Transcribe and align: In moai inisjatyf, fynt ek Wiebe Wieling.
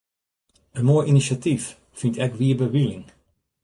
In 0.77 0.83
moai 0.87 1.07
inisjatyf, 1.11 1.63
fynt 1.97 2.21
ek 2.25 2.33
Wiebe 2.39 2.65
Wieling. 2.73 3.07